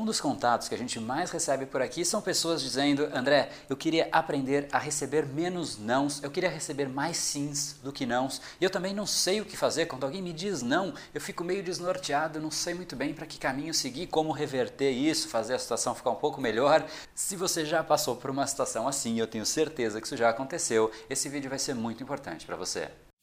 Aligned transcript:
Um 0.00 0.04
dos 0.06 0.18
contatos 0.18 0.66
que 0.66 0.74
a 0.74 0.78
gente 0.78 0.98
mais 0.98 1.30
recebe 1.30 1.66
por 1.66 1.82
aqui 1.82 2.06
são 2.06 2.22
pessoas 2.22 2.62
dizendo: 2.62 3.10
André, 3.12 3.50
eu 3.68 3.76
queria 3.76 4.08
aprender 4.10 4.66
a 4.72 4.78
receber 4.78 5.26
menos 5.26 5.76
nãos, 5.76 6.22
eu 6.22 6.30
queria 6.30 6.48
receber 6.48 6.88
mais 6.88 7.18
sims 7.18 7.76
do 7.84 7.92
que 7.92 8.06
nãos, 8.06 8.40
e 8.58 8.64
eu 8.64 8.70
também 8.70 8.94
não 8.94 9.04
sei 9.04 9.42
o 9.42 9.44
que 9.44 9.58
fazer. 9.58 9.84
Quando 9.84 10.04
alguém 10.04 10.22
me 10.22 10.32
diz 10.32 10.62
não, 10.62 10.94
eu 11.12 11.20
fico 11.20 11.44
meio 11.44 11.62
desnorteado, 11.62 12.40
não 12.40 12.50
sei 12.50 12.72
muito 12.72 12.96
bem 12.96 13.12
para 13.12 13.26
que 13.26 13.38
caminho 13.38 13.74
seguir, 13.74 14.06
como 14.06 14.32
reverter 14.32 14.90
isso, 14.90 15.28
fazer 15.28 15.52
a 15.52 15.58
situação 15.58 15.94
ficar 15.94 16.12
um 16.12 16.16
pouco 16.16 16.40
melhor. 16.40 16.82
Se 17.14 17.36
você 17.36 17.66
já 17.66 17.84
passou 17.84 18.16
por 18.16 18.30
uma 18.30 18.46
situação 18.46 18.88
assim, 18.88 19.20
eu 19.20 19.26
tenho 19.26 19.44
certeza 19.44 20.00
que 20.00 20.06
isso 20.06 20.16
já 20.16 20.30
aconteceu, 20.30 20.90
esse 21.10 21.28
vídeo 21.28 21.50
vai 21.50 21.58
ser 21.58 21.74
muito 21.74 22.02
importante 22.02 22.46
para 22.46 22.56
você. 22.56 22.88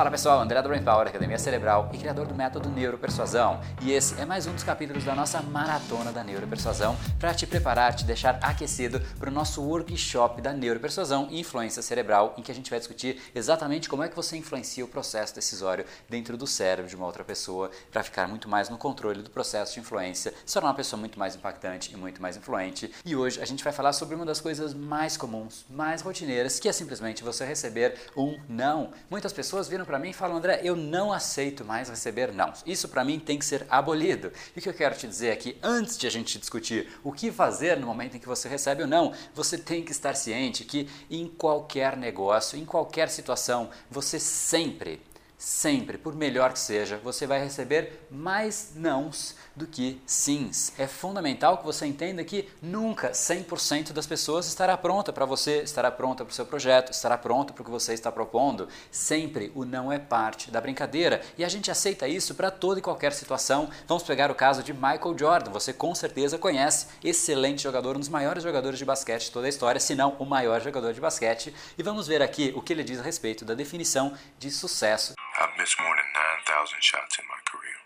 Fala 0.00 0.10
pessoal, 0.10 0.40
André 0.40 0.62
do 0.62 0.68
Brain 0.70 0.82
Power, 0.82 1.06
Academia 1.06 1.38
Cerebral 1.38 1.90
e 1.92 1.98
criador 1.98 2.26
do 2.26 2.34
método 2.34 2.70
Neuropersuasão. 2.70 3.60
E 3.82 3.92
esse 3.92 4.18
é 4.18 4.24
mais 4.24 4.46
um 4.46 4.54
dos 4.54 4.64
capítulos 4.64 5.04
da 5.04 5.14
nossa 5.14 5.42
maratona 5.42 6.10
da 6.10 6.24
Neuropersuasão 6.24 6.96
para 7.18 7.34
te 7.34 7.46
preparar, 7.46 7.94
te 7.94 8.06
deixar 8.06 8.38
aquecido 8.40 8.98
para 9.18 9.28
o 9.28 9.30
nosso 9.30 9.62
workshop 9.62 10.40
da 10.40 10.54
Neuropersuasão 10.54 11.28
e 11.30 11.38
Influência 11.38 11.82
Cerebral, 11.82 12.34
em 12.38 12.42
que 12.42 12.50
a 12.50 12.54
gente 12.54 12.70
vai 12.70 12.78
discutir 12.78 13.20
exatamente 13.34 13.90
como 13.90 14.02
é 14.02 14.08
que 14.08 14.16
você 14.16 14.38
influencia 14.38 14.82
o 14.82 14.88
processo 14.88 15.34
decisório 15.34 15.84
dentro 16.08 16.34
do 16.38 16.46
cérebro 16.46 16.88
de 16.88 16.96
uma 16.96 17.04
outra 17.04 17.22
pessoa 17.22 17.70
para 17.92 18.02
ficar 18.02 18.26
muito 18.26 18.48
mais 18.48 18.70
no 18.70 18.78
controle 18.78 19.20
do 19.20 19.28
processo 19.28 19.74
de 19.74 19.80
influência, 19.80 20.32
se 20.46 20.54
tornar 20.54 20.70
uma 20.70 20.76
pessoa 20.76 20.98
muito 20.98 21.18
mais 21.18 21.36
impactante 21.36 21.92
e 21.92 21.96
muito 21.98 22.22
mais 22.22 22.38
influente. 22.38 22.90
E 23.04 23.14
hoje 23.14 23.38
a 23.38 23.44
gente 23.44 23.62
vai 23.62 23.72
falar 23.72 23.92
sobre 23.92 24.14
uma 24.14 24.24
das 24.24 24.40
coisas 24.40 24.72
mais 24.72 25.18
comuns, 25.18 25.66
mais 25.68 26.00
rotineiras, 26.00 26.58
que 26.58 26.70
é 26.70 26.72
simplesmente 26.72 27.22
você 27.22 27.44
receber 27.44 27.98
um 28.16 28.40
não. 28.48 28.92
Muitas 29.10 29.34
pessoas 29.34 29.68
viram 29.68 29.89
para 29.90 29.98
mim 29.98 30.10
e 30.10 30.14
falam, 30.14 30.36
André, 30.36 30.60
eu 30.62 30.76
não 30.76 31.12
aceito 31.12 31.64
mais 31.64 31.88
receber 31.88 32.32
não. 32.32 32.52
Isso 32.64 32.88
para 32.88 33.04
mim 33.04 33.18
tem 33.18 33.36
que 33.36 33.44
ser 33.44 33.66
abolido. 33.68 34.32
E 34.54 34.60
o 34.60 34.62
que 34.62 34.68
eu 34.68 34.74
quero 34.74 34.94
te 34.94 35.08
dizer 35.08 35.32
aqui, 35.32 35.58
antes 35.60 35.98
de 35.98 36.06
a 36.06 36.10
gente 36.10 36.38
discutir 36.38 36.88
o 37.02 37.10
que 37.10 37.32
fazer 37.32 37.76
no 37.76 37.88
momento 37.88 38.16
em 38.16 38.20
que 38.20 38.28
você 38.28 38.48
recebe 38.48 38.84
o 38.84 38.86
não, 38.86 39.12
você 39.34 39.58
tem 39.58 39.82
que 39.82 39.90
estar 39.90 40.14
ciente 40.14 40.64
que 40.64 40.88
em 41.10 41.26
qualquer 41.26 41.96
negócio, 41.96 42.56
em 42.56 42.64
qualquer 42.64 43.08
situação, 43.08 43.68
você 43.90 44.20
sempre 44.20 45.02
sempre, 45.40 45.96
por 45.96 46.14
melhor 46.14 46.52
que 46.52 46.58
seja, 46.58 46.98
você 46.98 47.26
vai 47.26 47.42
receber 47.42 48.06
mais 48.10 48.72
nãos 48.74 49.34
do 49.56 49.66
que 49.66 49.98
sims. 50.04 50.74
É 50.78 50.86
fundamental 50.86 51.56
que 51.56 51.64
você 51.64 51.86
entenda 51.86 52.22
que 52.22 52.46
nunca 52.60 53.12
100% 53.12 53.92
das 53.92 54.06
pessoas 54.06 54.46
estará 54.46 54.76
pronta 54.76 55.14
para 55.14 55.24
você, 55.24 55.62
estará 55.62 55.90
pronta 55.90 56.26
para 56.26 56.30
o 56.30 56.34
seu 56.34 56.44
projeto, 56.44 56.92
estará 56.92 57.16
pronta 57.16 57.54
para 57.54 57.62
o 57.62 57.64
que 57.64 57.70
você 57.70 57.94
está 57.94 58.12
propondo. 58.12 58.68
Sempre 58.90 59.50
o 59.54 59.64
não 59.64 59.90
é 59.90 59.98
parte 59.98 60.50
da 60.50 60.60
brincadeira 60.60 61.22
e 61.38 61.44
a 61.44 61.48
gente 61.48 61.70
aceita 61.70 62.06
isso 62.06 62.34
para 62.34 62.50
toda 62.50 62.78
e 62.78 62.82
qualquer 62.82 63.14
situação. 63.14 63.70
Vamos 63.88 64.02
pegar 64.02 64.30
o 64.30 64.34
caso 64.34 64.62
de 64.62 64.74
Michael 64.74 65.16
Jordan, 65.18 65.50
você 65.50 65.72
com 65.72 65.94
certeza 65.94 66.36
conhece, 66.36 66.86
excelente 67.02 67.62
jogador, 67.62 67.96
um 67.96 68.00
dos 68.00 68.10
maiores 68.10 68.42
jogadores 68.42 68.78
de 68.78 68.84
basquete 68.84 69.24
de 69.24 69.30
toda 69.30 69.46
a 69.46 69.48
história, 69.48 69.80
se 69.80 69.94
não 69.94 70.16
o 70.18 70.26
maior 70.26 70.60
jogador 70.60 70.92
de 70.92 71.00
basquete, 71.00 71.54
e 71.78 71.82
vamos 71.82 72.06
ver 72.06 72.20
aqui 72.20 72.52
o 72.54 72.60
que 72.60 72.74
ele 72.74 72.84
diz 72.84 73.00
a 73.00 73.02
respeito 73.02 73.42
da 73.42 73.54
definição 73.54 74.12
de 74.38 74.50
sucesso. 74.50 75.14
I've 75.40 75.56
missed 75.56 75.80
more 75.80 75.96
than 75.96 76.04
9,000 76.44 76.84
shots 76.84 77.16
in 77.16 77.24
my 77.24 77.40
career. 77.48 77.80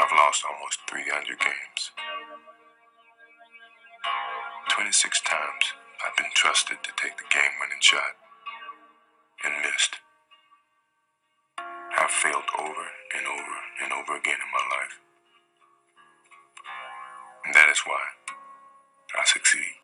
I've 0.00 0.12
lost 0.16 0.40
almost 0.48 0.80
300 0.88 1.36
games. 1.36 1.92
26 4.70 5.20
times 5.20 5.76
I've 6.00 6.16
been 6.16 6.32
trusted 6.32 6.78
to 6.80 6.90
take 6.96 7.18
the 7.18 7.28
game 7.28 7.60
winning 7.60 7.84
shot 7.84 8.16
and 9.44 9.52
missed. 9.60 10.00
I've 11.60 12.10
failed 12.10 12.48
over 12.56 12.86
and 13.20 13.26
over 13.28 13.56
and 13.84 13.92
over 13.92 14.16
again 14.16 14.40
in 14.40 14.48
my 14.48 14.64
life. 14.64 14.96
And 17.44 17.54
that 17.54 17.68
is 17.68 17.84
why 17.84 18.00
I 19.12 19.24
succeed. 19.26 19.76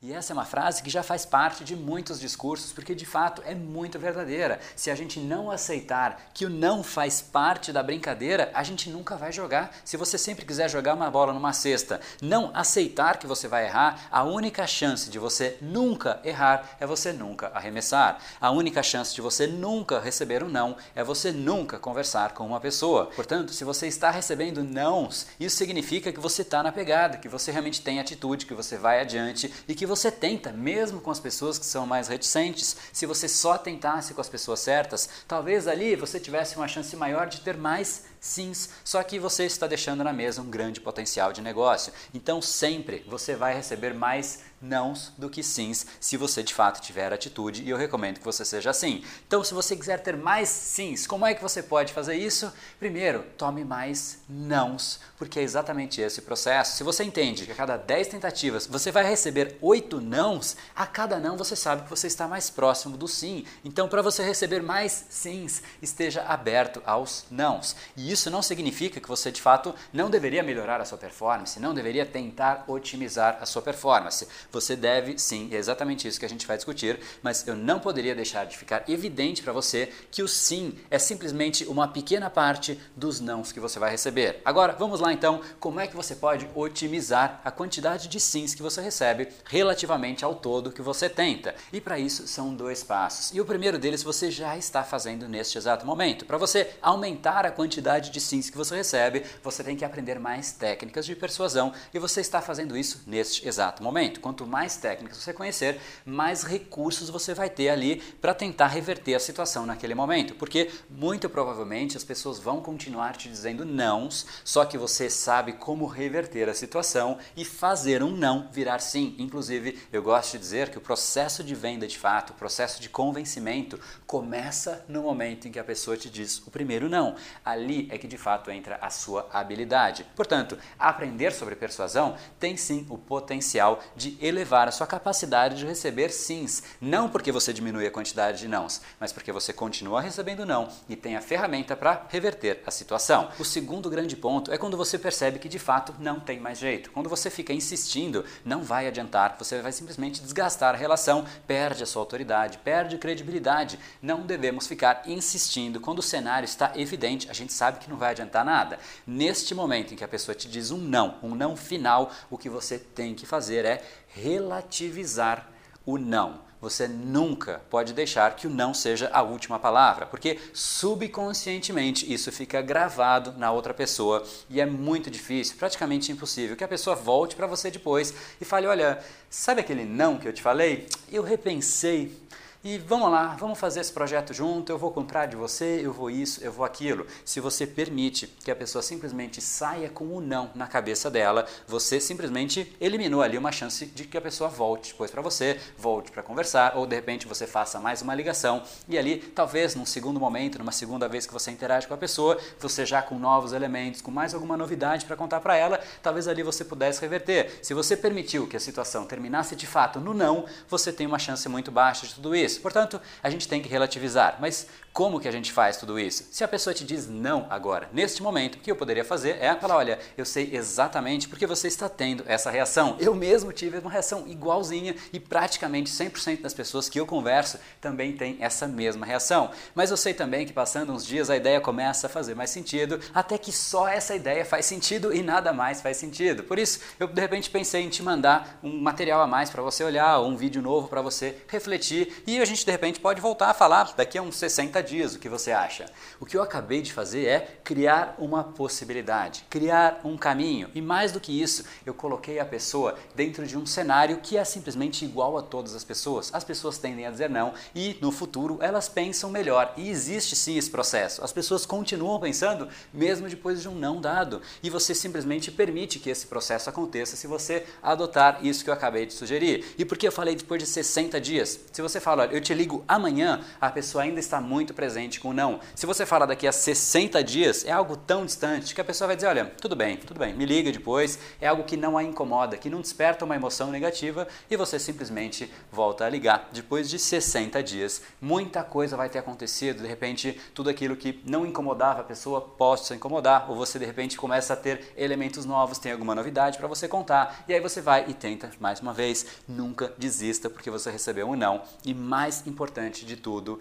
E 0.00 0.12
essa 0.12 0.32
é 0.32 0.34
uma 0.34 0.44
frase 0.44 0.80
que 0.80 0.88
já 0.88 1.02
faz 1.02 1.26
parte 1.26 1.64
de 1.64 1.74
muitos 1.74 2.20
discursos, 2.20 2.72
porque 2.72 2.94
de 2.94 3.04
fato 3.04 3.42
é 3.44 3.52
muito 3.52 3.98
verdadeira. 3.98 4.60
Se 4.76 4.92
a 4.92 4.94
gente 4.94 5.18
não 5.18 5.50
aceitar 5.50 6.30
que 6.32 6.46
o 6.46 6.48
não 6.48 6.84
faz 6.84 7.20
parte 7.20 7.72
da 7.72 7.82
brincadeira, 7.82 8.48
a 8.54 8.62
gente 8.62 8.88
nunca 8.90 9.16
vai 9.16 9.32
jogar. 9.32 9.74
Se 9.84 9.96
você 9.96 10.16
sempre 10.16 10.44
quiser 10.46 10.70
jogar 10.70 10.94
uma 10.94 11.10
bola 11.10 11.32
numa 11.32 11.52
cesta, 11.52 12.00
não 12.22 12.52
aceitar 12.54 13.18
que 13.18 13.26
você 13.26 13.48
vai 13.48 13.64
errar, 13.64 14.06
a 14.08 14.22
única 14.22 14.64
chance 14.68 15.10
de 15.10 15.18
você 15.18 15.58
nunca 15.60 16.20
errar 16.22 16.76
é 16.78 16.86
você 16.86 17.12
nunca 17.12 17.48
arremessar. 17.48 18.20
A 18.40 18.52
única 18.52 18.84
chance 18.84 19.12
de 19.12 19.20
você 19.20 19.48
nunca 19.48 19.98
receber 19.98 20.44
um 20.44 20.48
não 20.48 20.76
é 20.94 21.02
você 21.02 21.32
nunca 21.32 21.76
conversar 21.76 22.34
com 22.34 22.46
uma 22.46 22.60
pessoa. 22.60 23.06
Portanto, 23.06 23.52
se 23.52 23.64
você 23.64 23.88
está 23.88 24.12
recebendo 24.12 24.62
nãos, 24.62 25.26
isso 25.40 25.56
significa 25.56 26.12
que 26.12 26.20
você 26.20 26.42
está 26.42 26.62
na 26.62 26.70
pegada, 26.70 27.18
que 27.18 27.28
você 27.28 27.50
realmente 27.50 27.82
tem 27.82 27.98
atitude, 27.98 28.46
que 28.46 28.54
você 28.54 28.76
vai 28.76 29.00
adiante 29.00 29.52
e 29.66 29.74
que 29.74 29.87
você 29.88 30.10
tenta, 30.12 30.52
mesmo 30.52 31.00
com 31.00 31.10
as 31.10 31.18
pessoas 31.18 31.58
que 31.58 31.66
são 31.66 31.86
mais 31.86 32.06
reticentes, 32.06 32.76
se 32.92 33.06
você 33.06 33.28
só 33.28 33.58
tentasse 33.58 34.14
com 34.14 34.20
as 34.20 34.28
pessoas 34.28 34.60
certas, 34.60 35.08
talvez 35.26 35.66
ali 35.66 35.96
você 35.96 36.20
tivesse 36.20 36.56
uma 36.56 36.68
chance 36.68 36.94
maior 36.94 37.26
de 37.26 37.40
ter 37.40 37.56
mais 37.56 38.04
sims, 38.20 38.70
só 38.84 39.02
que 39.02 39.18
você 39.18 39.44
está 39.44 39.66
deixando 39.66 40.04
na 40.04 40.12
mesa 40.12 40.42
um 40.42 40.50
grande 40.50 40.80
potencial 40.80 41.32
de 41.32 41.40
negócio. 41.40 41.92
Então 42.12 42.40
sempre 42.42 43.04
você 43.08 43.34
vai 43.34 43.54
receber 43.54 43.94
mais 43.94 44.40
nãos 44.60 45.12
do 45.16 45.30
que 45.30 45.42
sims 45.42 45.86
se 46.00 46.16
você 46.16 46.42
de 46.42 46.52
fato 46.52 46.80
tiver 46.80 47.12
atitude 47.12 47.62
e 47.62 47.70
eu 47.70 47.76
recomendo 47.76 48.18
que 48.18 48.24
você 48.24 48.44
seja 48.44 48.70
assim. 48.70 49.04
Então 49.26 49.44
se 49.44 49.54
você 49.54 49.76
quiser 49.76 50.02
ter 50.02 50.16
mais 50.16 50.48
sims, 50.48 51.06
como 51.06 51.26
é 51.26 51.34
que 51.34 51.42
você 51.42 51.62
pode 51.62 51.92
fazer 51.92 52.16
isso? 52.16 52.52
Primeiro, 52.78 53.24
tome 53.36 53.64
mais 53.64 54.18
nãos, 54.28 55.00
porque 55.16 55.38
é 55.38 55.42
exatamente 55.42 56.00
esse 56.00 56.22
processo. 56.22 56.76
Se 56.76 56.82
você 56.82 57.04
entende 57.04 57.46
que 57.46 57.52
a 57.52 57.54
cada 57.54 57.76
10 57.76 58.08
tentativas 58.08 58.66
você 58.66 58.90
vai 58.90 59.04
receber 59.04 59.56
8 59.60 60.00
nãos, 60.00 60.56
a 60.74 60.86
cada 60.86 61.18
não 61.18 61.36
você 61.36 61.54
sabe 61.54 61.82
que 61.82 61.90
você 61.90 62.06
está 62.06 62.26
mais 62.26 62.50
próximo 62.50 62.96
do 62.96 63.06
sim. 63.06 63.44
Então 63.64 63.88
para 63.88 64.02
você 64.02 64.22
receber 64.22 64.62
mais 64.62 65.06
sims, 65.08 65.62
esteja 65.80 66.22
aberto 66.22 66.82
aos 66.84 67.24
nãos. 67.30 67.76
E 67.96 68.07
isso 68.12 68.30
não 68.30 68.42
significa 68.42 69.00
que 69.00 69.08
você 69.08 69.30
de 69.30 69.40
fato 69.40 69.74
não 69.92 70.10
deveria 70.10 70.42
melhorar 70.42 70.80
a 70.80 70.84
sua 70.84 70.98
performance, 70.98 71.60
não 71.60 71.74
deveria 71.74 72.06
tentar 72.06 72.64
otimizar 72.66 73.38
a 73.40 73.46
sua 73.46 73.62
performance. 73.62 74.26
Você 74.50 74.76
deve 74.76 75.18
sim, 75.18 75.48
é 75.52 75.56
exatamente 75.56 76.06
isso 76.06 76.18
que 76.18 76.26
a 76.26 76.28
gente 76.28 76.46
vai 76.46 76.56
discutir, 76.56 77.00
mas 77.22 77.46
eu 77.46 77.56
não 77.56 77.78
poderia 77.78 78.14
deixar 78.14 78.44
de 78.44 78.56
ficar 78.56 78.88
evidente 78.88 79.42
para 79.42 79.52
você 79.52 79.92
que 80.10 80.22
o 80.22 80.28
sim 80.28 80.78
é 80.90 80.98
simplesmente 80.98 81.64
uma 81.64 81.88
pequena 81.88 82.30
parte 82.30 82.80
dos 82.96 83.20
nãos 83.20 83.52
que 83.52 83.60
você 83.60 83.78
vai 83.78 83.90
receber. 83.90 84.40
Agora, 84.44 84.72
vamos 84.72 85.00
lá 85.00 85.12
então, 85.12 85.40
como 85.58 85.80
é 85.80 85.86
que 85.86 85.96
você 85.96 86.14
pode 86.14 86.48
otimizar 86.54 87.40
a 87.44 87.50
quantidade 87.50 88.08
de 88.08 88.20
sims 88.20 88.54
que 88.54 88.62
você 88.62 88.80
recebe 88.80 89.28
relativamente 89.44 90.24
ao 90.24 90.34
todo 90.34 90.72
que 90.72 90.82
você 90.82 91.08
tenta? 91.08 91.54
E 91.72 91.80
para 91.80 91.98
isso 91.98 92.26
são 92.26 92.54
dois 92.54 92.82
passos. 92.82 93.34
E 93.34 93.40
o 93.40 93.44
primeiro 93.44 93.78
deles 93.78 94.02
você 94.02 94.30
já 94.30 94.56
está 94.56 94.84
fazendo 94.84 95.28
neste 95.28 95.58
exato 95.58 95.86
momento. 95.86 96.24
Para 96.24 96.38
você 96.38 96.70
aumentar 96.80 97.44
a 97.44 97.50
quantidade 97.50 97.97
quantidade 97.98 98.10
de 98.10 98.20
sims 98.20 98.48
que 98.48 98.56
você 98.56 98.76
recebe, 98.76 99.24
você 99.42 99.62
tem 99.62 99.76
que 99.76 99.84
aprender 99.84 100.18
mais 100.18 100.52
técnicas 100.52 101.04
de 101.04 101.14
persuasão 101.16 101.72
e 101.92 101.98
você 101.98 102.20
está 102.20 102.40
fazendo 102.40 102.76
isso 102.76 103.02
neste 103.06 103.46
exato 103.46 103.82
momento. 103.82 104.20
Quanto 104.20 104.46
mais 104.46 104.76
técnicas 104.76 105.18
você 105.18 105.32
conhecer, 105.32 105.80
mais 106.04 106.42
recursos 106.42 107.10
você 107.10 107.34
vai 107.34 107.50
ter 107.50 107.68
ali 107.68 107.96
para 108.20 108.32
tentar 108.32 108.68
reverter 108.68 109.14
a 109.14 109.20
situação 109.20 109.66
naquele 109.66 109.94
momento, 109.94 110.34
porque 110.34 110.70
muito 110.88 111.28
provavelmente 111.28 111.96
as 111.96 112.04
pessoas 112.04 112.38
vão 112.38 112.60
continuar 112.60 113.16
te 113.16 113.28
dizendo 113.28 113.64
nãos, 113.64 114.26
só 114.44 114.64
que 114.64 114.78
você 114.78 115.10
sabe 115.10 115.54
como 115.54 115.86
reverter 115.86 116.48
a 116.48 116.54
situação 116.54 117.18
e 117.36 117.44
fazer 117.44 118.02
um 118.02 118.10
não 118.10 118.48
virar 118.52 118.78
sim. 118.78 119.14
Inclusive, 119.18 119.78
eu 119.92 120.02
gosto 120.02 120.32
de 120.32 120.38
dizer 120.38 120.70
que 120.70 120.78
o 120.78 120.80
processo 120.80 121.42
de 121.42 121.54
venda 121.54 121.86
de 121.86 121.98
fato, 121.98 122.30
o 122.30 122.34
processo 122.36 122.80
de 122.80 122.88
convencimento 122.88 123.80
começa 124.06 124.84
no 124.88 125.02
momento 125.02 125.48
em 125.48 125.52
que 125.52 125.58
a 125.58 125.64
pessoa 125.64 125.96
te 125.96 126.08
diz 126.08 126.38
o 126.46 126.50
primeiro 126.50 126.88
não. 126.88 127.16
Ali 127.44 127.87
é 127.90 127.98
que 127.98 128.06
de 128.06 128.18
fato 128.18 128.50
entra 128.50 128.78
a 128.80 128.90
sua 128.90 129.28
habilidade. 129.32 130.06
Portanto, 130.16 130.58
aprender 130.78 131.32
sobre 131.32 131.56
persuasão 131.56 132.16
tem 132.38 132.56
sim 132.56 132.86
o 132.88 132.98
potencial 132.98 133.80
de 133.96 134.16
elevar 134.20 134.68
a 134.68 134.72
sua 134.72 134.86
capacidade 134.86 135.56
de 135.56 135.66
receber 135.66 136.10
sims, 136.10 136.62
não 136.80 137.08
porque 137.08 137.32
você 137.32 137.52
diminui 137.52 137.86
a 137.86 137.90
quantidade 137.90 138.38
de 138.38 138.48
nãos, 138.48 138.80
mas 138.98 139.12
porque 139.12 139.32
você 139.32 139.52
continua 139.52 140.00
recebendo 140.00 140.46
não 140.46 140.68
e 140.88 140.96
tem 140.96 141.16
a 141.16 141.20
ferramenta 141.20 141.76
para 141.76 142.06
reverter 142.08 142.62
a 142.66 142.70
situação. 142.70 143.28
O 143.38 143.44
segundo 143.44 143.90
grande 143.90 144.16
ponto 144.16 144.52
é 144.52 144.58
quando 144.58 144.76
você 144.76 144.98
percebe 144.98 145.38
que 145.38 145.48
de 145.48 145.58
fato 145.58 145.94
não 145.98 146.20
tem 146.20 146.40
mais 146.40 146.58
jeito. 146.58 146.90
Quando 146.90 147.08
você 147.08 147.30
fica 147.30 147.52
insistindo, 147.52 148.24
não 148.44 148.62
vai 148.62 148.86
adiantar, 148.86 149.36
você 149.38 149.60
vai 149.60 149.72
simplesmente 149.72 150.22
desgastar 150.22 150.74
a 150.74 150.78
relação, 150.78 151.24
perde 151.46 151.82
a 151.82 151.86
sua 151.86 152.02
autoridade, 152.02 152.58
perde 152.58 152.98
credibilidade. 152.98 153.78
Não 154.00 154.22
devemos 154.22 154.66
ficar 154.66 155.02
insistindo 155.06 155.80
quando 155.80 155.98
o 155.98 156.02
cenário 156.02 156.44
está 156.44 156.72
evidente, 156.74 157.30
a 157.30 157.32
gente 157.32 157.52
sabe 157.52 157.77
que 157.78 157.90
não 157.90 157.96
vai 157.96 158.10
adiantar 158.10 158.44
nada. 158.44 158.78
Neste 159.06 159.54
momento 159.54 159.92
em 159.92 159.96
que 159.96 160.04
a 160.04 160.08
pessoa 160.08 160.34
te 160.34 160.48
diz 160.48 160.70
um 160.70 160.78
não, 160.78 161.16
um 161.22 161.34
não 161.34 161.56
final, 161.56 162.10
o 162.30 162.36
que 162.36 162.48
você 162.48 162.78
tem 162.78 163.14
que 163.14 163.26
fazer 163.26 163.64
é 163.64 163.82
relativizar 164.08 165.48
o 165.86 165.96
não. 165.96 166.48
Você 166.60 166.88
nunca 166.88 167.62
pode 167.70 167.92
deixar 167.92 168.34
que 168.34 168.48
o 168.48 168.50
não 168.50 168.74
seja 168.74 169.08
a 169.12 169.22
última 169.22 169.60
palavra, 169.60 170.06
porque 170.06 170.40
subconscientemente 170.52 172.12
isso 172.12 172.32
fica 172.32 172.60
gravado 172.60 173.32
na 173.38 173.52
outra 173.52 173.72
pessoa 173.72 174.24
e 174.50 174.60
é 174.60 174.66
muito 174.66 175.08
difícil, 175.08 175.56
praticamente 175.56 176.10
impossível, 176.10 176.56
que 176.56 176.64
a 176.64 176.68
pessoa 176.68 176.96
volte 176.96 177.36
para 177.36 177.46
você 177.46 177.70
depois 177.70 178.12
e 178.40 178.44
fale: 178.44 178.66
Olha, 178.66 178.98
sabe 179.30 179.60
aquele 179.60 179.84
não 179.84 180.18
que 180.18 180.26
eu 180.26 180.32
te 180.32 180.42
falei? 180.42 180.88
Eu 181.12 181.22
repensei 181.22 182.20
e 182.64 182.76
vamos 182.76 183.08
lá, 183.08 183.36
vamos 183.38 183.56
fazer 183.56 183.78
esse 183.78 183.92
projeto 183.92 184.34
junto, 184.34 184.72
eu 184.72 184.76
vou 184.76 184.90
comprar 184.90 185.26
de 185.26 185.36
você, 185.36 185.80
eu 185.80 185.92
vou 185.92 186.10
isso, 186.10 186.42
eu 186.42 186.50
vou 186.50 186.64
aquilo. 186.64 187.06
Se 187.24 187.38
você 187.38 187.64
permite 187.64 188.26
que 188.26 188.50
a 188.50 188.56
pessoa 188.56 188.82
simplesmente 188.82 189.40
saia 189.40 189.88
com 189.88 190.06
o 190.06 190.20
não 190.20 190.50
na 190.56 190.66
cabeça 190.66 191.08
dela, 191.08 191.46
você 191.68 192.00
simplesmente 192.00 192.74
eliminou 192.80 193.22
ali 193.22 193.38
uma 193.38 193.52
chance 193.52 193.86
de 193.86 194.04
que 194.04 194.18
a 194.18 194.20
pessoa 194.20 194.50
volte 194.50 194.90
depois 194.90 195.08
para 195.08 195.22
você, 195.22 195.60
volte 195.78 196.10
para 196.10 196.20
conversar, 196.20 196.76
ou 196.76 196.84
de 196.84 196.96
repente 196.96 197.28
você 197.28 197.46
faça 197.46 197.78
mais 197.78 198.02
uma 198.02 198.12
ligação 198.12 198.64
e 198.88 198.98
ali, 198.98 199.18
talvez 199.18 199.76
num 199.76 199.86
segundo 199.86 200.18
momento, 200.18 200.58
numa 200.58 200.72
segunda 200.72 201.08
vez 201.08 201.26
que 201.26 201.32
você 201.32 201.52
interage 201.52 201.86
com 201.86 201.94
a 201.94 201.98
pessoa, 201.98 202.38
você 202.58 202.84
já 202.84 203.00
com 203.00 203.20
novos 203.20 203.52
elementos, 203.52 204.02
com 204.02 204.10
mais 204.10 204.34
alguma 204.34 204.56
novidade 204.56 205.06
para 205.06 205.14
contar 205.14 205.38
para 205.38 205.56
ela, 205.56 205.80
talvez 206.02 206.26
ali 206.26 206.42
você 206.42 206.64
pudesse 206.64 207.00
reverter. 207.00 207.60
Se 207.62 207.72
você 207.72 207.96
permitiu 207.96 208.48
que 208.48 208.56
a 208.56 208.60
situação 208.60 209.04
terminasse 209.04 209.54
de 209.54 209.66
fato 209.66 210.00
no 210.00 210.12
não, 210.12 210.44
você 210.68 210.92
tem 210.92 211.06
uma 211.06 211.20
chance 211.20 211.48
muito 211.48 211.70
baixa 211.70 212.04
de 212.04 212.14
tudo 212.16 212.34
isso 212.34 212.47
isso. 212.48 212.60
Portanto, 212.60 213.00
a 213.22 213.30
gente 213.30 213.46
tem 213.46 213.60
que 213.62 213.68
relativizar. 213.68 214.38
Mas 214.40 214.66
como 214.92 215.20
que 215.20 215.28
a 215.28 215.30
gente 215.30 215.52
faz 215.52 215.76
tudo 215.76 215.98
isso? 215.98 216.26
Se 216.32 216.42
a 216.42 216.48
pessoa 216.48 216.74
te 216.74 216.84
diz 216.84 217.06
não 217.06 217.46
agora, 217.50 217.88
neste 217.92 218.22
momento, 218.22 218.56
o 218.56 218.58
que 218.58 218.70
eu 218.70 218.74
poderia 218.74 219.04
fazer 219.04 219.36
é 219.40 219.54
falar: 219.54 219.76
olha, 219.76 219.98
eu 220.16 220.24
sei 220.24 220.50
exatamente 220.52 221.28
porque 221.28 221.46
você 221.46 221.68
está 221.68 221.88
tendo 221.88 222.24
essa 222.26 222.50
reação. 222.50 222.96
Eu 222.98 223.14
mesmo 223.14 223.52
tive 223.52 223.78
uma 223.78 223.90
reação 223.90 224.26
igualzinha 224.26 224.96
e 225.12 225.20
praticamente 225.20 225.90
100% 225.90 226.40
das 226.40 226.54
pessoas 226.54 226.88
que 226.88 226.98
eu 226.98 227.06
converso 227.06 227.58
também 227.80 228.16
têm 228.16 228.38
essa 228.40 228.66
mesma 228.66 229.06
reação. 229.06 229.50
Mas 229.74 229.90
eu 229.90 229.96
sei 229.96 230.14
também 230.14 230.46
que 230.46 230.52
passando 230.52 230.92
uns 230.92 231.06
dias 231.06 231.30
a 231.30 231.36
ideia 231.36 231.60
começa 231.60 232.06
a 232.06 232.10
fazer 232.10 232.34
mais 232.34 232.50
sentido, 232.50 232.98
até 233.14 233.38
que 233.38 233.52
só 233.52 233.86
essa 233.86 234.16
ideia 234.16 234.44
faz 234.44 234.66
sentido 234.66 235.14
e 235.14 235.22
nada 235.22 235.52
mais 235.52 235.80
faz 235.80 235.96
sentido. 235.96 236.42
Por 236.42 236.58
isso, 236.58 236.80
eu 236.98 237.06
de 237.06 237.20
repente 237.20 237.50
pensei 237.50 237.82
em 237.82 237.88
te 237.88 238.02
mandar 238.02 238.58
um 238.62 238.80
material 238.80 239.20
a 239.20 239.26
mais 239.26 239.50
para 239.50 239.62
você 239.62 239.84
olhar, 239.84 240.20
um 240.20 240.36
vídeo 240.36 240.62
novo 240.62 240.88
para 240.88 241.02
você 241.02 241.36
refletir 241.46 242.22
e 242.26 242.37
a 242.42 242.44
gente 242.44 242.64
de 242.64 242.70
repente 242.70 243.00
pode 243.00 243.20
voltar 243.20 243.50
a 243.50 243.54
falar 243.54 243.94
daqui 243.96 244.18
a 244.18 244.22
uns 244.22 244.36
60 244.36 244.82
dias 244.82 245.14
o 245.14 245.18
que 245.18 245.28
você 245.28 245.52
acha. 245.52 245.86
O 246.20 246.26
que 246.26 246.36
eu 246.36 246.42
acabei 246.42 246.82
de 246.82 246.92
fazer 246.92 247.26
é 247.26 247.40
criar 247.62 248.14
uma 248.18 248.44
possibilidade, 248.44 249.44
criar 249.48 250.00
um 250.04 250.16
caminho 250.16 250.70
e 250.74 250.80
mais 250.80 251.12
do 251.12 251.20
que 251.20 251.40
isso, 251.40 251.64
eu 251.84 251.94
coloquei 251.94 252.38
a 252.38 252.44
pessoa 252.44 252.96
dentro 253.14 253.46
de 253.46 253.56
um 253.56 253.66
cenário 253.66 254.18
que 254.18 254.36
é 254.36 254.44
simplesmente 254.44 255.04
igual 255.04 255.36
a 255.36 255.42
todas 255.42 255.74
as 255.74 255.84
pessoas. 255.84 256.30
As 256.32 256.44
pessoas 256.44 256.78
tendem 256.78 257.06
a 257.06 257.10
dizer 257.10 257.30
não 257.30 257.54
e 257.74 257.96
no 258.00 258.10
futuro 258.10 258.58
elas 258.60 258.88
pensam 258.88 259.30
melhor 259.30 259.72
e 259.76 259.88
existe 259.88 260.34
sim 260.34 260.56
esse 260.56 260.70
processo. 260.70 261.24
As 261.24 261.32
pessoas 261.32 261.66
continuam 261.66 262.20
pensando 262.20 262.68
mesmo 262.92 263.28
depois 263.28 263.62
de 263.62 263.68
um 263.68 263.74
não 263.74 264.00
dado 264.00 264.40
e 264.62 264.70
você 264.70 264.94
simplesmente 264.94 265.50
permite 265.50 265.98
que 265.98 266.10
esse 266.10 266.26
processo 266.26 266.68
aconteça 266.68 267.16
se 267.16 267.26
você 267.26 267.66
adotar 267.82 268.44
isso 268.44 268.64
que 268.64 268.70
eu 268.70 268.74
acabei 268.74 269.06
de 269.06 269.12
sugerir. 269.12 269.64
E 269.78 269.84
por 269.84 269.96
que 269.96 270.06
eu 270.06 270.12
falei 270.12 270.34
depois 270.34 270.62
de 270.62 270.68
60 270.68 271.20
dias? 271.20 271.60
Se 271.72 271.82
você 271.82 272.00
fala, 272.00 272.27
eu 272.32 272.40
te 272.40 272.54
ligo 272.54 272.84
amanhã, 272.86 273.40
a 273.60 273.70
pessoa 273.70 274.04
ainda 274.04 274.20
está 274.20 274.40
muito 274.40 274.74
presente 274.74 275.20
com 275.20 275.30
o 275.30 275.32
não. 275.32 275.60
Se 275.74 275.86
você 275.86 276.04
fala 276.04 276.26
daqui 276.26 276.46
a 276.46 276.52
60 276.52 277.22
dias, 277.22 277.64
é 277.64 277.70
algo 277.70 277.96
tão 277.96 278.24
distante 278.24 278.74
que 278.74 278.80
a 278.80 278.84
pessoa 278.84 279.06
vai 279.06 279.16
dizer: 279.16 279.28
olha, 279.28 279.46
tudo 279.60 279.74
bem, 279.76 279.96
tudo 279.96 280.18
bem, 280.18 280.34
me 280.34 280.44
liga 280.44 280.70
depois. 280.70 281.18
É 281.40 281.46
algo 281.46 281.64
que 281.64 281.76
não 281.76 281.96
a 281.96 282.02
incomoda, 282.02 282.56
que 282.56 282.70
não 282.70 282.80
desperta 282.80 283.24
uma 283.24 283.36
emoção 283.36 283.70
negativa 283.70 284.26
e 284.50 284.56
você 284.56 284.78
simplesmente 284.78 285.50
volta 285.70 286.04
a 286.04 286.08
ligar. 286.08 286.48
Depois 286.52 286.88
de 286.88 286.98
60 286.98 287.62
dias, 287.62 288.02
muita 288.20 288.62
coisa 288.62 288.96
vai 288.96 289.08
ter 289.08 289.18
acontecido. 289.18 289.82
De 289.82 289.88
repente, 289.88 290.38
tudo 290.54 290.70
aquilo 290.70 290.96
que 290.96 291.22
não 291.24 291.46
incomodava 291.46 292.00
a 292.00 292.04
pessoa 292.04 292.40
possa 292.40 292.94
incomodar, 292.94 293.50
ou 293.50 293.56
você 293.56 293.78
de 293.78 293.84
repente 293.84 294.16
começa 294.16 294.52
a 294.52 294.56
ter 294.56 294.92
elementos 294.96 295.44
novos, 295.44 295.78
tem 295.78 295.92
alguma 295.92 296.14
novidade 296.14 296.58
para 296.58 296.66
você 296.66 296.88
contar, 296.88 297.44
e 297.48 297.54
aí 297.54 297.60
você 297.60 297.80
vai 297.80 298.04
e 298.08 298.14
tenta 298.14 298.50
mais 298.60 298.80
uma 298.80 298.92
vez. 298.92 299.26
Nunca 299.46 299.92
desista 299.96 300.50
porque 300.50 300.70
você 300.70 300.90
recebeu 300.90 301.28
um 301.28 301.36
não. 301.36 301.62
E 301.84 301.94
mais 301.94 302.17
mais 302.18 302.44
importante 302.48 303.06
de 303.06 303.14
tudo, 303.16 303.60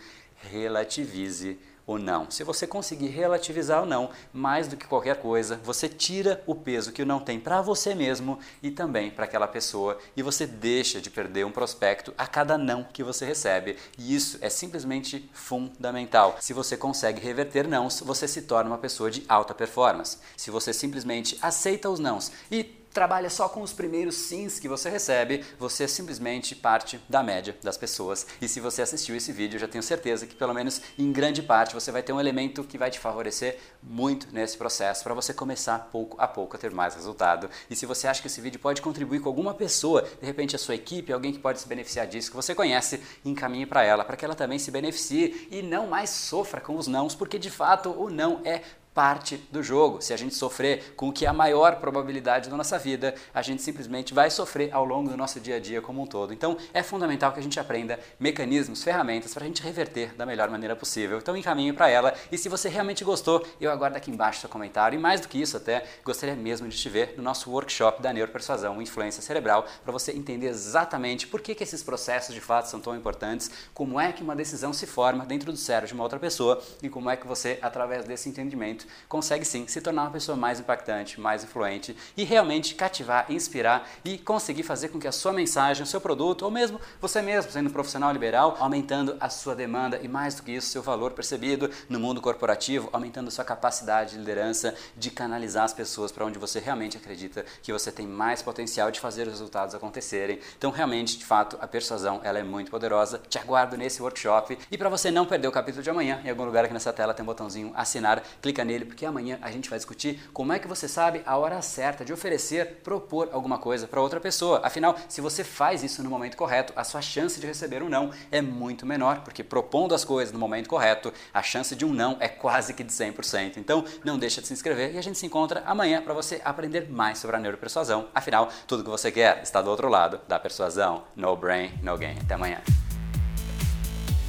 relativize 0.52 1.60
o 1.86 2.00
não. 2.00 2.32
Se 2.32 2.44
você 2.44 2.66
conseguir 2.66 3.10
relativizar 3.10 3.84
o 3.84 3.86
não, 3.86 4.10
mais 4.34 4.68
do 4.68 4.76
que 4.76 4.88
qualquer 4.88 5.18
coisa, 5.18 5.62
você 5.64 5.88
tira 5.88 6.44
o 6.48 6.56
peso 6.56 6.92
que 6.92 7.04
o 7.04 7.06
não 7.06 7.20
tem 7.20 7.40
para 7.40 7.62
você 7.62 7.94
mesmo 7.94 8.40
e 8.64 8.72
também 8.72 9.12
para 9.12 9.26
aquela 9.26 9.48
pessoa 9.48 10.00
e 10.16 10.24
você 10.24 10.48
deixa 10.48 11.00
de 11.00 11.12
perder 11.12 11.46
um 11.46 11.52
prospecto 11.52 12.16
a 12.18 12.26
cada 12.26 12.58
não 12.58 12.84
que 12.84 13.04
você 13.04 13.28
recebe. 13.28 13.78
E 13.96 14.16
isso 14.16 14.40
é 14.42 14.50
simplesmente 14.50 15.30
fundamental. 15.32 16.36
Se 16.40 16.52
você 16.52 16.76
consegue 16.76 17.22
reverter 17.22 17.68
nãos, 17.68 18.02
você 18.04 18.28
se 18.28 18.42
torna 18.42 18.72
uma 18.72 18.80
pessoa 18.80 19.12
de 19.12 19.24
alta 19.30 19.54
performance. 19.54 20.18
Se 20.36 20.50
você 20.50 20.74
simplesmente 20.74 21.38
aceita 21.44 21.92
os 21.92 22.00
nãos 22.00 22.32
e 22.52 22.64
trabalha 22.98 23.30
só 23.30 23.48
com 23.48 23.62
os 23.62 23.72
primeiros 23.72 24.16
sims 24.16 24.58
que 24.58 24.68
você 24.68 24.90
recebe, 24.90 25.46
você 25.60 25.84
é 25.84 25.88
simplesmente 25.88 26.56
parte 26.56 27.00
da 27.08 27.22
média 27.22 27.56
das 27.62 27.78
pessoas. 27.78 28.26
E 28.42 28.48
se 28.48 28.60
você 28.60 28.82
assistiu 28.82 29.16
esse 29.16 29.32
vídeo, 29.32 29.60
já 29.60 29.68
tenho 29.68 29.84
certeza 29.84 30.26
que 30.26 30.34
pelo 30.34 30.52
menos 30.52 30.82
em 30.98 31.12
grande 31.12 31.44
parte 31.44 31.76
você 31.76 31.92
vai 31.92 32.02
ter 32.02 32.12
um 32.12 32.20
elemento 32.20 32.64
que 32.64 32.76
vai 32.76 32.90
te 32.90 32.98
favorecer 32.98 33.60
muito 33.84 34.34
nesse 34.34 34.58
processo 34.58 35.04
para 35.04 35.14
você 35.14 35.32
começar 35.32 35.78
pouco 35.92 36.20
a 36.20 36.28
pouco 36.28 36.56
a 36.56 36.60
ter 36.60 36.72
mais 36.72 36.96
resultado. 36.96 37.48
E 37.70 37.76
se 37.76 37.86
você 37.86 38.08
acha 38.08 38.20
que 38.20 38.26
esse 38.26 38.42
vídeo 38.42 38.60
pode 38.60 38.82
contribuir 38.82 39.20
com 39.20 39.30
alguma 39.30 39.54
pessoa, 39.54 40.02
de 40.02 40.26
repente 40.26 40.56
a 40.56 40.60
sua 40.60 40.74
equipe, 40.74 41.14
alguém 41.14 41.32
que 41.32 41.38
pode 41.38 41.60
se 41.60 41.68
beneficiar 41.68 42.08
disso, 42.08 42.32
que 42.32 42.36
você 42.36 42.56
conhece, 42.56 43.00
encaminhe 43.24 43.68
para 43.68 43.84
ela, 43.84 44.04
para 44.04 44.18
que 44.18 44.26
ela 44.26 44.34
também 44.34 44.58
se 44.58 44.72
beneficie 44.72 45.48
e 45.52 45.62
não 45.62 45.86
mais 45.86 46.10
sofra 46.10 46.60
com 46.60 46.76
os 46.76 46.88
nãos, 46.88 47.14
porque 47.14 47.38
de 47.38 47.52
fato 47.52 47.92
o 47.92 48.10
não 48.10 48.42
é 48.44 48.64
parte 48.98 49.38
do 49.52 49.62
jogo. 49.62 50.02
Se 50.02 50.12
a 50.12 50.18
gente 50.18 50.34
sofrer 50.34 50.96
com 50.96 51.10
o 51.10 51.14
que 51.14 51.24
é 51.24 51.30
a 51.30 51.34
maior 51.34 51.76
probabilidade 51.76 52.50
da 52.50 52.58
nossa 52.58 52.80
vida, 52.80 53.14
a 53.32 53.44
gente 53.44 53.62
simplesmente 53.62 54.12
vai 54.12 54.32
sofrer 54.32 54.74
ao 54.74 54.84
longo 54.84 55.08
do 55.08 55.16
nosso 55.16 55.40
dia 55.40 55.58
a 55.58 55.60
dia 55.60 55.84
como 55.84 56.02
um 56.02 56.08
todo. 56.08 56.34
Então 56.34 56.58
é 56.74 56.82
fundamental 56.82 57.32
que 57.32 57.40
a 57.40 57.44
gente 57.44 57.60
aprenda 57.60 58.00
mecanismos, 58.20 58.84
ferramentas 58.84 59.36
para 59.36 59.44
a 59.44 59.48
gente 59.48 59.62
reverter 59.62 60.16
da 60.16 60.26
melhor 60.26 60.50
maneira 60.50 60.76
possível. 60.76 61.20
Então 61.20 61.38
encaminhe 61.38 61.72
para 61.74 61.88
ela 61.88 62.12
e 62.32 62.40
se 62.40 62.50
você 62.50 62.70
realmente 62.70 63.04
gostou, 63.04 63.46
eu 63.62 63.70
aguardo 63.70 63.96
aqui 63.96 64.10
embaixo 64.10 64.42
seu 64.42 64.50
comentário 64.50 64.98
e 64.98 65.00
mais 65.00 65.22
do 65.22 65.28
que 65.28 65.40
isso 65.40 65.58
até, 65.58 65.86
gostaria 66.04 66.36
mesmo 66.36 66.68
de 66.68 66.76
te 66.76 66.90
ver 66.90 67.14
no 67.16 67.22
nosso 67.22 67.52
workshop 67.52 68.02
da 68.02 68.12
neuropersuasão, 68.12 68.82
influência 68.82 69.22
cerebral, 69.22 69.68
para 69.84 69.92
você 69.92 70.12
entender 70.12 70.48
exatamente 70.48 71.28
por 71.28 71.40
que, 71.40 71.54
que 71.54 71.62
esses 71.62 71.84
processos 71.84 72.34
de 72.34 72.42
fato 72.42 72.66
são 72.66 72.82
tão 72.82 72.96
importantes, 72.96 73.52
como 73.76 74.00
é 74.00 74.12
que 74.12 74.24
uma 74.24 74.36
decisão 74.36 74.74
se 74.74 74.88
forma 74.88 75.24
dentro 75.24 75.52
do 75.52 75.58
cérebro 75.60 75.90
de 75.90 75.94
uma 75.94 76.04
outra 76.04 76.18
pessoa 76.18 76.60
e 76.82 76.90
como 76.90 77.12
é 77.12 77.16
que 77.16 77.28
você, 77.28 77.60
através 77.62 78.04
desse 78.04 78.28
entendimento, 78.28 78.87
consegue 79.08 79.46
sim 79.46 79.68
se 79.68 79.82
tornar 79.82 80.04
uma 80.04 80.12
pessoa 80.12 80.36
mais 80.36 80.60
impactante, 80.60 81.20
mais 81.20 81.44
influente 81.44 81.96
e 82.16 82.24
realmente 82.24 82.76
cativar, 82.76 83.26
inspirar 83.30 83.90
e 84.04 84.18
conseguir 84.18 84.64
fazer 84.64 84.90
com 84.90 85.00
que 85.00 85.08
a 85.08 85.12
sua 85.12 85.34
mensagem, 85.34 85.84
o 85.84 85.86
seu 85.86 86.02
produto, 86.02 86.44
ou 86.44 86.52
mesmo 86.52 86.80
você 87.00 87.22
mesmo, 87.22 87.52
sendo 87.52 87.70
um 87.70 87.74
profissional 87.74 88.12
liberal, 88.12 88.58
aumentando 88.60 89.16
a 89.20 89.30
sua 89.30 89.56
demanda 89.56 90.00
e 90.02 90.08
mais 90.08 90.36
do 90.36 90.44
que 90.44 90.52
isso, 90.52 90.70
seu 90.70 90.82
valor 90.82 91.12
percebido 91.12 91.70
no 91.90 92.00
mundo 92.00 92.22
corporativo, 92.22 92.90
aumentando 92.92 93.28
a 93.28 93.32
sua 93.32 93.46
capacidade 93.46 94.12
de 94.12 94.18
liderança, 94.18 94.76
de 94.96 95.12
canalizar 95.12 95.64
as 95.64 95.74
pessoas 95.74 96.12
para 96.12 96.26
onde 96.26 96.40
você 96.40 96.60
realmente 96.60 96.98
acredita 96.98 97.46
que 97.62 97.74
você 97.74 97.92
tem 97.92 98.08
mais 98.08 98.42
potencial 98.42 98.92
de 98.92 99.00
fazer 99.00 99.24
os 99.24 99.34
resultados 99.34 99.76
acontecerem. 99.76 100.40
Então, 100.58 100.72
realmente, 100.72 101.18
de 101.18 101.26
fato, 101.26 101.58
a 101.62 101.68
persuasão 101.68 102.22
ela 102.24 102.40
é 102.40 102.44
muito 102.44 102.72
poderosa. 102.72 103.22
Te 103.30 103.38
aguardo 103.38 103.78
nesse 103.78 104.02
workshop. 104.02 104.58
E 104.72 104.78
para 104.78 104.90
você 104.90 105.12
não 105.12 105.26
perder 105.26 105.48
o 105.48 105.52
capítulo 105.52 105.84
de 105.84 105.90
amanhã, 105.90 106.22
em 106.24 106.30
algum 106.30 106.46
lugar 106.46 106.66
aqui 106.66 106.74
nessa 106.74 106.94
tela 106.94 107.14
tem 107.14 107.24
um 107.24 107.26
botãozinho 107.26 107.72
assinar, 107.76 108.24
clica 108.42 108.64
nele 108.64 108.77
nele, 108.78 108.86
porque 108.86 109.06
amanhã 109.06 109.40
a 109.42 109.52
gente 109.52 109.70
vai 109.70 109.80
discutir 109.80 110.20
como 110.32 110.54
é 110.54 110.60
que 110.60 110.68
você 110.68 110.88
sabe 110.88 111.22
a 111.26 111.38
hora 111.38 111.62
certa 111.62 112.06
de 112.06 112.14
oferecer, 112.14 112.82
propor 112.84 113.30
alguma 113.32 113.58
coisa 113.58 113.88
para 113.88 114.02
outra 114.02 114.20
pessoa. 114.20 114.62
Afinal, 114.64 114.96
se 115.10 115.20
você 115.20 115.44
faz 115.44 115.84
isso 115.84 116.04
no 116.04 116.10
momento 116.10 116.38
correto, 116.38 116.74
a 116.76 116.84
sua 116.84 117.02
chance 117.02 117.40
de 117.40 117.48
receber 117.48 117.82
um 117.82 117.90
não 117.90 118.12
é 118.32 118.42
muito 118.42 118.86
menor, 118.86 119.22
porque 119.22 119.44
propondo 119.44 119.96
as 119.96 120.06
coisas 120.06 120.32
no 120.32 120.40
momento 120.40 120.70
correto, 120.70 121.12
a 121.34 121.42
chance 121.42 121.76
de 121.76 121.86
um 121.86 121.94
não 121.94 122.18
é 122.20 122.28
quase 122.28 122.74
que 122.74 122.84
de 122.84 122.92
100%. 122.92 123.58
Então, 123.58 123.84
não 124.04 124.20
deixa 124.20 124.42
de 124.42 124.48
se 124.48 124.54
inscrever 124.54 124.94
e 124.94 124.98
a 124.98 125.02
gente 125.02 125.18
se 125.18 125.26
encontra 125.26 125.64
amanhã 125.66 126.02
para 126.02 126.14
você 126.14 126.42
aprender 126.46 126.90
mais 126.90 127.18
sobre 127.18 127.36
a 127.36 127.40
neuropersuasão. 127.40 128.08
Afinal, 128.14 128.50
tudo 128.68 128.84
que 128.84 128.90
você 128.90 129.12
quer 129.12 129.42
está 129.42 129.62
do 129.62 129.70
outro 129.70 129.90
lado 129.90 130.20
da 130.28 130.40
persuasão. 130.40 131.04
No 131.16 131.36
brain, 131.36 131.72
no 131.82 131.98
gain. 131.98 132.18
Até 132.20 132.36
amanhã. 132.36 132.62